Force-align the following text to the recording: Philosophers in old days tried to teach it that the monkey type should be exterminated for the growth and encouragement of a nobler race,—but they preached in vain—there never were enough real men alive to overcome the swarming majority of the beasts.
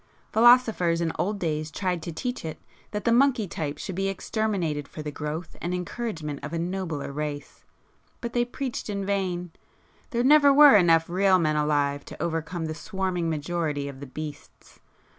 Philosophers 0.33 0.99
in 0.99 1.11
old 1.19 1.37
days 1.37 1.69
tried 1.69 2.01
to 2.01 2.11
teach 2.11 2.43
it 2.43 2.59
that 2.89 3.05
the 3.05 3.11
monkey 3.11 3.47
type 3.47 3.77
should 3.77 3.93
be 3.93 4.07
exterminated 4.07 4.87
for 4.87 5.03
the 5.03 5.11
growth 5.11 5.55
and 5.61 5.75
encouragement 5.75 6.39
of 6.41 6.53
a 6.53 6.57
nobler 6.57 7.11
race,—but 7.11 8.33
they 8.33 8.43
preached 8.43 8.89
in 8.89 9.05
vain—there 9.05 10.23
never 10.23 10.51
were 10.51 10.75
enough 10.75 11.07
real 11.07 11.37
men 11.37 11.55
alive 11.55 12.03
to 12.03 12.19
overcome 12.19 12.65
the 12.65 12.73
swarming 12.73 13.29
majority 13.29 13.87
of 13.87 13.99
the 13.99 14.07
beasts. 14.07 14.79